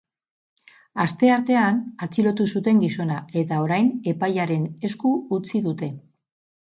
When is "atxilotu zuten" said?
2.07-2.81